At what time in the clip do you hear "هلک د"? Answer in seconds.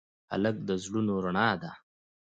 0.31-0.69